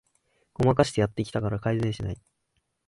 [0.55, 2.19] ごまかしてやってきたから改善しない